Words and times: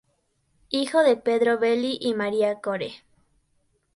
Hijo 0.71 1.03
de 1.03 1.15
Pedro 1.15 1.59
Belli 1.59 1.95
y 2.01 2.15
María 2.15 2.59
Core. 2.59 3.03